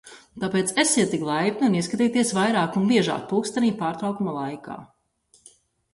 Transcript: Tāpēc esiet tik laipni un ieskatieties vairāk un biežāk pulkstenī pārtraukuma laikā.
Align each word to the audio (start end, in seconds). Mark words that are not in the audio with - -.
Tāpēc 0.43 0.71
esiet 0.83 1.11
tik 1.15 1.25
laipni 1.27 1.67
un 1.67 1.75
ieskatieties 1.81 2.33
vairāk 2.37 2.79
un 2.81 2.89
biežāk 2.95 3.29
pulkstenī 3.35 3.73
pārtraukuma 3.83 4.35
laikā. 4.43 4.83